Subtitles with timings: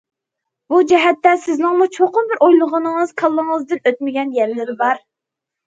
[0.73, 5.07] بۇ جەھەتتە سىزنىڭمۇ چوقۇم بىر ئويلىغىنىڭىز، كاللىڭىزدىن ئۆتمىگەن يەرلىرى بار.